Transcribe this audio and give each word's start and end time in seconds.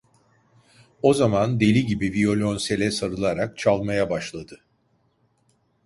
O 1.01 1.13
zaman 1.13 1.59
deli 1.59 1.85
gibi 1.85 2.11
viyolonsele 2.13 2.91
sarılarak 2.91 3.57
çalmaya 3.57 4.09
başladı. 4.09 4.63